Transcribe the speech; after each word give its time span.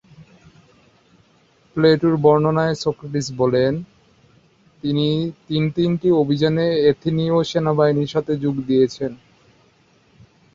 প্লেটোর 1.75 2.15
বর্ণনায় 2.17 2.75
সক্রেটিস 2.75 3.27
বলেন, 3.37 3.73
তিনি 4.83 5.07
তিন 5.47 5.63
তিনটি 5.75 6.07
অভিযানে 6.21 6.65
এথেনীয় 6.91 7.37
সেনাবাহিনীর 7.43 8.13
সাথে 8.15 8.33
যোগ 8.37 8.55
দিয়েছেন। 8.67 9.11